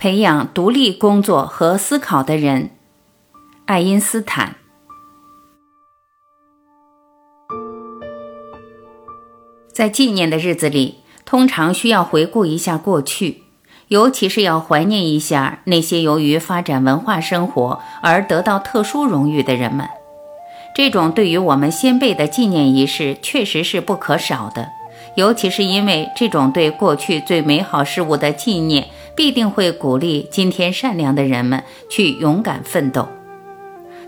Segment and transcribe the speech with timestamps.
[0.00, 2.70] 培养独立工作和思考的人。
[3.66, 4.56] 爱因斯坦。
[9.70, 13.42] 在纪念的日子里，通常需要回顾一下过去，
[13.88, 19.86] 尤其是要怀念一下那些由于发展文化生活而得到特殊荣誉的人们。
[20.74, 24.70] 这种对于我们先辈的纪念仪式，确实是不可少的。
[25.14, 28.86] 尤其是因为这种对过去最美好事物的纪念，
[29.16, 33.08] 必定会鼓励今天善良的人们去勇敢奋斗。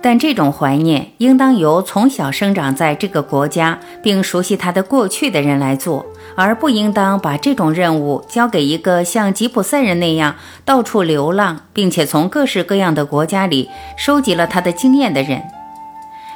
[0.04, 15.40] 但这种怀念应当由从小生长在这个国家并熟悉它的过去的人来做，而不应当把这种任务交给一个像吉普赛人那样到处流浪，并且从各式各样的国家里收集了他的经验的人。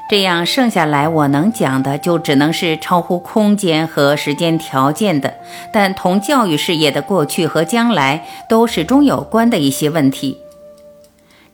[0.08, 5.34] 这样剩下来，我能讲的就只能是超乎空间和时间条件的，
[5.72, 10.38] 但同教育事业的过去和将来都始终有关的一些问题。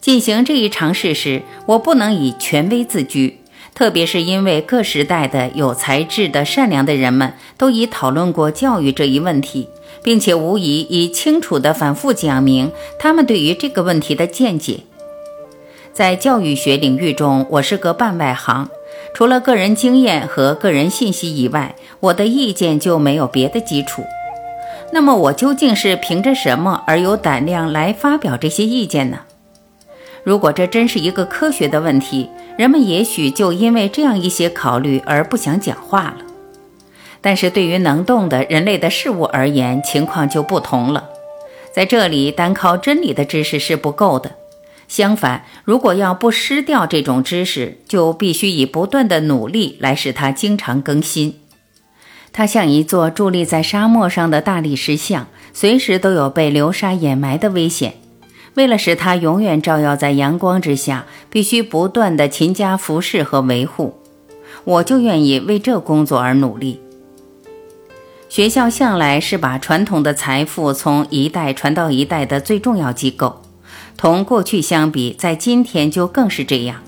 [0.03, 3.39] 进行这一尝试时，我不能以权威自居，
[3.75, 9.69] 特别是因为各时代的有才智的善良的人们都已讨论过教育这一问题，
[10.03, 14.81] 并且无疑已清楚地反复讲明他们对于这个问题的见解。
[15.93, 18.71] 在教育学领域中，我是个半外行，
[19.13, 24.03] 除了个人经验和个人信息以外，我的意见就没有别的基础。
[24.91, 29.21] 那么，我究竟是凭着什么而有胆量来发表这些意见呢？
[30.25, 36.25] 如果这真是一个科学的问题，人们也许就因为这样一些考虑而不想讲话了。
[37.21, 41.11] 但是对于能动的人类的事物而言，情况就不同了。
[41.71, 44.31] 在这里，单靠真理的知识是不够的。
[44.93, 51.37] 相反，如果要不失掉这种知识，就必须以不断的努力来使它经常更新。
[52.31, 57.95] 它像一座伫立在沙漠上的大理石像，随时都有被流沙掩埋的危险。
[58.53, 63.95] 为了使它永远照耀在阳光之下，必须不断的勤加服侍和维护。
[64.65, 66.79] 我就愿意为这工作而努力。
[68.29, 73.42] 学校向来是把传统的财富从一代传到一代的最重要机构，
[74.03, 76.83] 同过去相比，在今天就更是这样。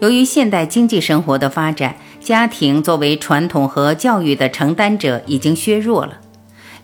[0.00, 6.20] 由于现代经济生活的发展，家庭作为传统和教育的承担者已经削弱了。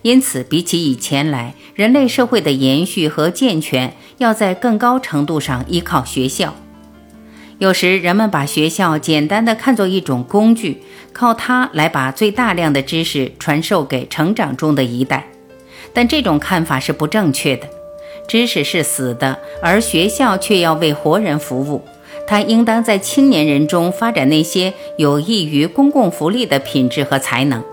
[0.03, 6.53] 因此，比起以前来，人类社会的延续和健全要在更高程度上依靠学校。
[7.57, 15.25] 有时，人们把学校简单的看作一种工具，靠它来把最大量的知识传授给成长中的一代。
[15.91, 17.67] 但这种看法是不正确的。
[18.27, 21.81] 知识是死的，而学校却要为活人服务。
[22.27, 27.63] 它应当在青年人中发展那些有益于公共福利的品质和才能。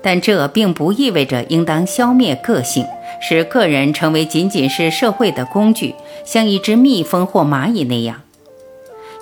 [0.00, 2.86] 但这并不意味着应当消灭个性，
[3.20, 8.22] 使个人成为仅仅是社会的工具，像一只蜜蜂或蚂蚁那样。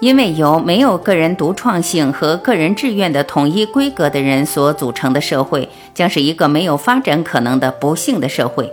[0.00, 8.72] 因为由没有个人独创性和个人志愿的统一规格的人所组成的社会，将是一个没有发展可能的不幸的社会。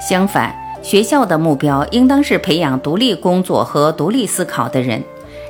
[0.00, 5.02] 相反，学校的目标应当是培养独立工作和独立思考的人。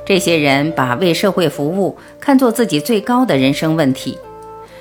[0.03, 4.17] 这些人把为社会服务看作自己最高的人生问题。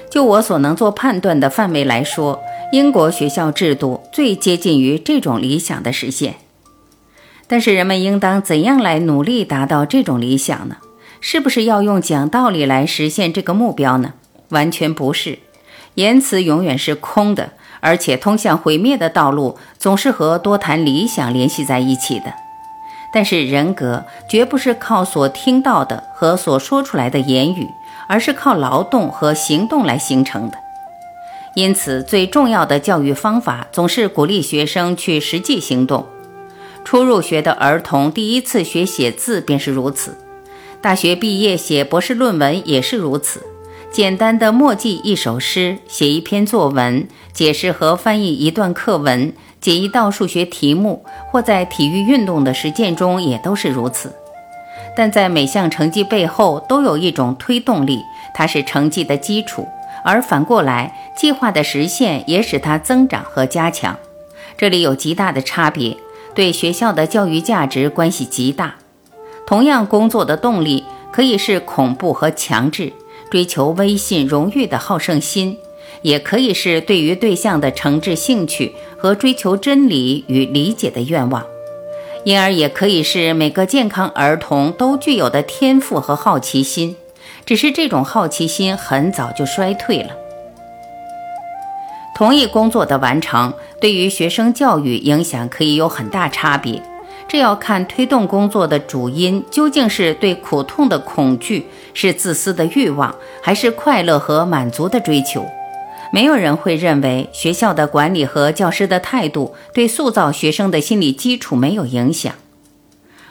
[0.08, 2.40] 就我所能做判断的范围来说，
[2.72, 6.36] 英国学校制度最接近于这种理想的实现。
[7.46, 10.78] 但是，人们应当怎样来努力达到这种理想呢？
[11.20, 14.14] 是不是要用讲道理来实现这个目标呢？
[14.48, 15.40] 完全不是，
[15.96, 17.52] 言辞永远是空的，
[17.86, 22.34] 而且通向毁灭的道路总是和多谈理想联系在一起的。
[23.12, 27.68] 但是，人格绝不是靠所听到的和所说出来的言语。
[28.08, 30.56] 而是靠劳动和行动来形成的，
[31.56, 36.06] 因此最重要的教育方法总是鼓励学生去实际行动。
[36.84, 40.16] 初入学的儿童第一次学写字便是如此，
[40.80, 43.42] 大学毕业写博士论文也是如此。
[43.96, 54.14] 简单的默记一首诗、写一篇作文、解释和翻译一段课文、解一道数学题目，或在体育运动的实践中也都是如此。
[54.94, 58.02] 但在每项成绩背后都有一种推动力，
[58.34, 59.66] 它是成绩的基础，
[60.04, 63.96] 而反过来，计划的实现也使它增长和加强。
[64.58, 65.96] 这里有极大的差别，
[66.34, 68.74] 对学校的教育价值关系极大。
[69.46, 72.92] 同样，工作的动力可以是恐怖和强制，
[73.30, 75.58] 追求威信、荣誉的好胜心，
[76.02, 81.44] 也可以是对于对象的诚挚兴趣和追求真理与理解的愿望。
[82.24, 86.96] 因而也可以是每个健康儿童都具有的天赋和好奇心，
[87.44, 90.10] 只是这种好奇心很早就衰退了。
[92.16, 96.82] 同一工作的完成，对于学生教育影响可以有很大差别。
[97.28, 105.44] 这要看推动工作的主因究竟是对苦痛的恐惧，是自私的欲望，还是快乐和满足的追求。
[106.12, 112.32] 没有人会认为学校的管理和教师的态度对塑造学生的心理基础没有影响。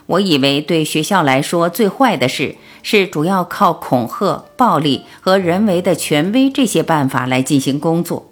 [0.08, 8.30] 我以为对学校来说最坏的事是主要靠恐吓、暴力和人为的权威这些办法来进行工作。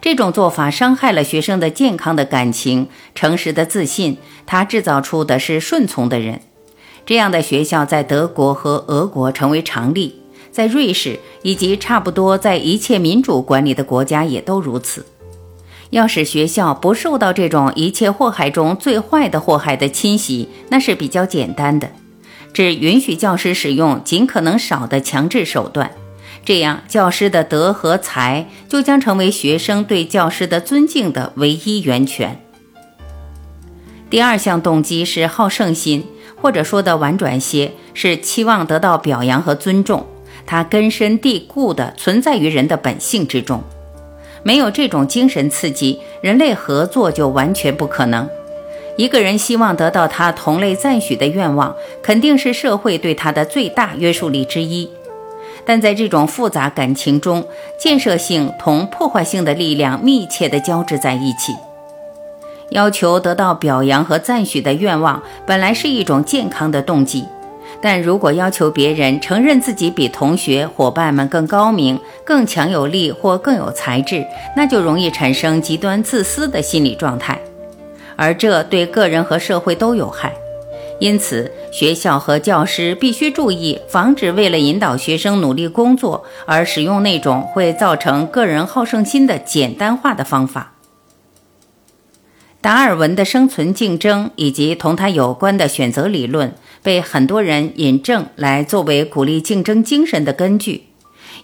[0.00, 6.40] 这种做法伤害了学生的健康的感情、诚实的自信，他制造出的是顺从的人。
[7.06, 10.20] 这样的学校在德国和俄国成为常例。
[10.50, 15.04] 在瑞士以及差不多在一切民主管理的国家也都如此。
[15.90, 21.90] 要使学校不受到这种一切祸害中最坏的祸害的侵袭，那是比较简单的，
[22.52, 25.90] 只允许教师使用尽可能少的强制手段，
[26.44, 32.40] 这样教师的德和才就将成为学生对教师的尊敬的唯一源泉。
[34.10, 36.06] 第二项动机是好胜心，
[36.36, 40.06] 或者说的婉转些，是期望得到表扬和尊重。
[40.46, 43.62] 它根深蒂固地存在于人的本性之中，
[44.42, 48.28] 没有这种精神刺激，人类合作就完全不可能。
[48.98, 54.90] 一个人希望得到他同类赞许的愿望，肯定是社会对他的最大约束力之一。
[55.66, 57.46] 但在这种复杂感情中，
[57.78, 61.52] 建设性同破坏性的力量密切地交织在一起。
[62.70, 67.24] 要求得到表扬和赞许的愿望，本来是一种健康的动机。
[67.80, 74.24] 但如果要求别人承认自己比同学、伙伴们更高明、更强有力或更有才智，
[74.56, 77.38] 那就容易产生极端自私的心理状态，
[78.16, 80.32] 而这对个人和社会都有害。
[81.00, 90.74] 因此，学校和教师必须注意，防止为了引导学生努力工作而使用那种会造成个人好胜心的简单化的方法。
[92.60, 96.54] 达尔文的生存竞争以及同他有关的选择理论。
[96.82, 100.88] 被很多人引证来作为鼓励竞争精神的根据，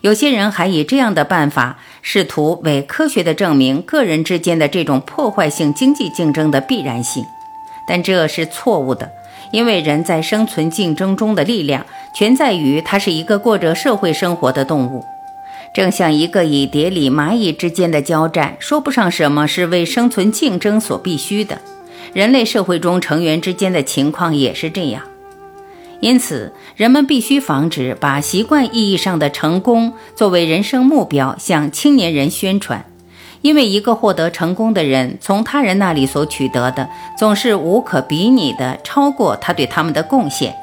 [0.03, 7.25] 有些人还以这样的办法试图伪科学的证明个人之间的这种破坏性经济竞争的必然性，
[7.89, 9.11] 但这是错误的，
[9.53, 15.05] 因为人在生存竞争中的力量全在于他是一个过着社会生活的动物，
[15.75, 21.61] 正像一个蚁蝶里蚂蚁之间的交战，说不上什么是为生存竞争所必须的，
[22.13, 25.03] 人类社会中成员之间的情况也是这样。
[26.01, 32.87] 因此，人们必须防止把习惯意义上的成功作为人生目标向青年人宣传，
[33.43, 36.89] 因为一个获得成功的人从他人那里所取得的
[37.19, 40.55] 总是无可比拟的超过他对他们的贡献。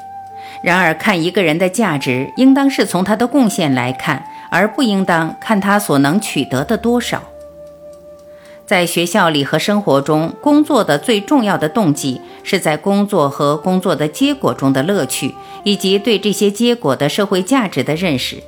[0.62, 7.22] 然而，看一个人的价值，应当是从他的贡献来看，而不应当看他所能取得的多少。
[8.66, 18.42] 在学校里和生活中，工作的最重要的动机是在工作和工作的结果中的乐趣，以及对这些结果的社会价值的认识。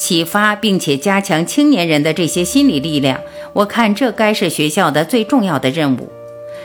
[0.00, 3.20] 启发并且加强青年人的这些心理力量，
[3.52, 6.08] 我看这该是学校的最重要的任务。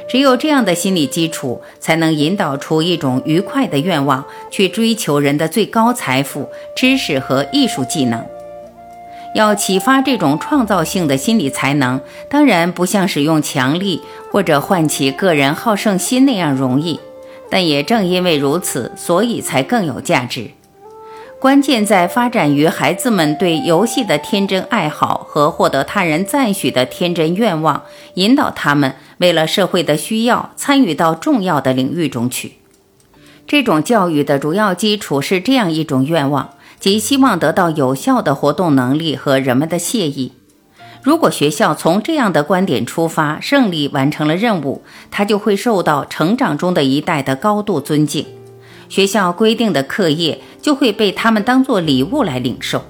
[0.07, 8.25] 只有这样的心理基础，才能引导出一种愉快的愿望，去追求人的最高财富——知识和艺术技能。
[9.33, 11.99] 要启发这种创造性的心理才能，
[12.29, 13.99] 当然不像使用强力
[14.31, 17.01] 或者唤起个人好胜心那样容易，
[17.49, 20.51] 但也正因为如此，所以才更有价值。
[21.45, 27.83] 关键在发展于孩子们对游戏的天真爱好和获得他人赞许的天真愿望，
[28.15, 32.53] 引导他们为了社会的需要参与到重要的领域中去。
[33.45, 36.49] 这种教育的主要基础是这样一种愿望。
[36.79, 40.31] 即希望得到有效的活动能力和人们的谢意。
[41.03, 48.25] 如果学校从这样的观点出发，胜利完成了任务，他就会受到成长中的一代的高度尊敬。
[48.89, 52.85] 学校规定的课业就会被他们当作礼物来领受。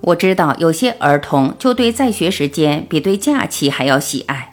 [0.00, 4.52] 我知道有些儿童就对在学时间比对假期还要喜爱。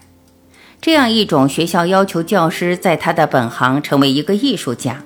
[0.81, 5.03] 这样一种学校要求教师在他的本行成为一个艺术家。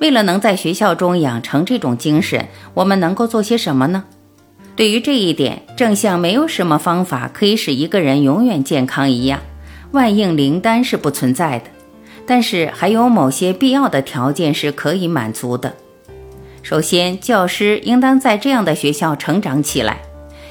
[0.00, 4.04] 为了能在学校中养成这种精神，我们能够做些什么呢？
[4.76, 9.40] 对于这一点，正像没有什么方法可以使一个人永远健康一样，
[9.92, 11.66] 万应灵丹是不存在的。
[12.26, 15.74] 但是还有某些必要的条件是可以满足的。
[16.62, 19.96] 首先，教师应当在这样的学校成长起来；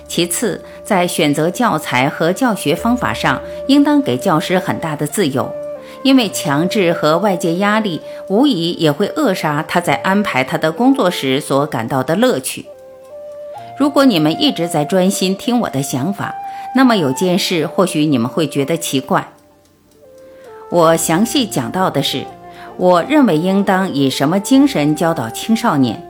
[0.08, 5.52] 其次，在选择教材和教学方法上，应当给教师很大的自由。
[6.04, 12.66] 因为强制和外界压力无疑也会扼杀他在安排他的工作时所感到的乐趣。
[13.80, 16.36] 如果你们一直在专心听我的想法，
[16.76, 19.33] 那么有件事，或许你们会觉得奇怪。
[20.74, 22.26] 我详细讲到的是，
[22.78, 26.04] 我认为应当以什么精神教导青少年，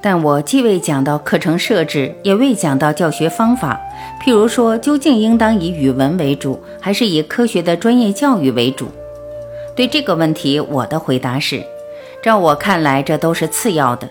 [0.00, 3.80] 但我既未讲到课程设置，也未讲到教学方法。
[4.24, 8.86] 譬如说，究竟应当以语文为主，还是以科学的专业教育为主？
[9.74, 11.64] 对这个问题，我的回答是：
[12.22, 14.08] 照我看来，这都是次要的。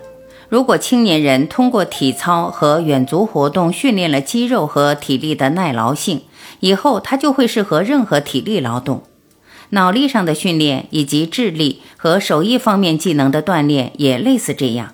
[0.49, 6.23] 如果青年人通过体操和远足活动训练了肌肉和体力的耐劳性，
[6.59, 9.01] 以后他就会适合任何体力劳动。
[9.73, 14.93] 脑力上的训练以及智力和手艺方面技能的锻炼也类似这样。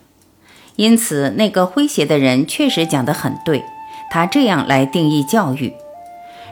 [0.78, 3.62] 因此，那个诙谐的人确实讲得很对，
[4.10, 5.74] 他这样来定义教育：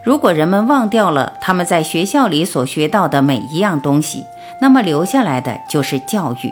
[0.04, 4.26] 如果人们忘掉了他们在学校里所学到的每一样东西，
[4.60, 6.52] 那么留下来的就是教育。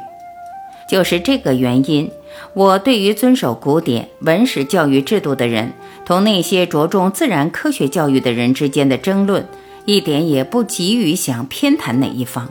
[0.88, 2.10] 就是这个原因。
[2.54, 5.74] 我对于遵守古典文史教育制度的人，
[6.06, 9.46] 同那些着重自然科学教育的人之间的争论，
[9.86, 12.50] 一点也不急于想偏袒哪一方。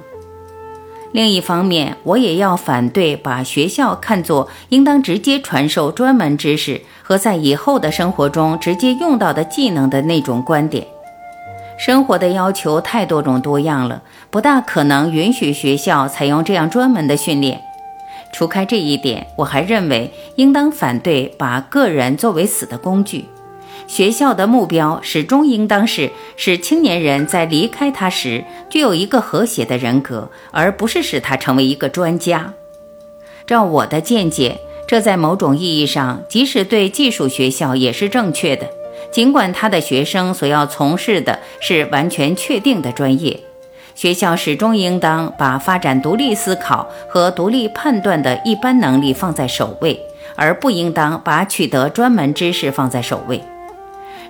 [1.13, 10.87] 另一方面，我也要反对把学校看作应当直接传授专门知识和在以后的生活中直接用到的技能的那种观点。
[11.79, 17.61] 生活的要求太多种多样了，不大可能允许学校采用这样专门的训练。
[18.33, 23.27] 除开这一点，我还认为应当反对把个人作为死的工具。
[23.87, 32.55] 学校的目标始终应当是使青年人在离开他时具有一个和谐的人格，而不是使他成为一个专家。
[33.47, 38.67] 照我的见解，这在某种意义上，即使对技术学校也是正确的，
[39.13, 43.39] 尽管他的学生所要从事的是完全确定的专业。
[43.95, 50.01] 学校始终应当把发展独立思考和独立判断的一般能力放在首位，
[50.35, 53.41] 而不应当把取得专门知识放在首位。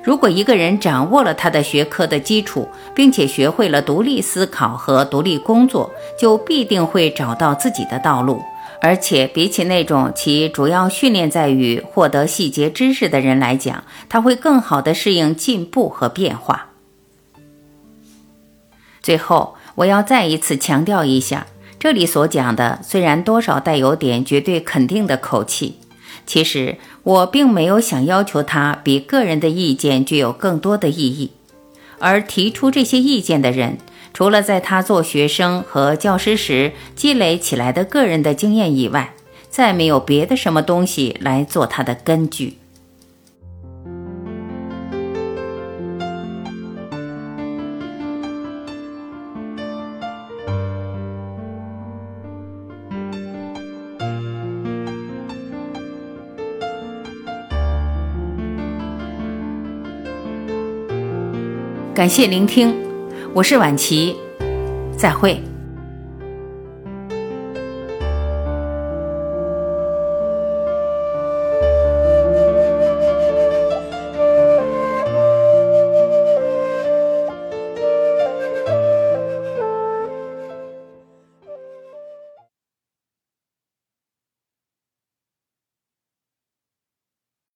[0.05, 8.43] 如果一个人掌握了他的学科的基础，并且学会了独立思考和独立工作，就必定会找到自己的道路。
[8.83, 16.67] 而且，比起那种其主要训练在于获得细节知识的人来讲，他会更好地适应进步和变化。
[19.01, 21.47] 最后，我要再一次强调一下，
[21.79, 25.79] 这里所讲的虽然多少带有点绝对肯定的口气，
[26.27, 31.31] 其实我并没有想要求他比个人的意见具有更多的意义。
[31.99, 33.79] 而提出这些意见的人，
[34.13, 39.15] 除了在他做学生和教师时积累起来的个人的经验以外，
[39.49, 42.59] 再没有别的什么东西来做他的根据。
[61.95, 62.75] 感谢聆听，
[63.33, 64.17] 我是婉琪，
[64.99, 65.41] 再会。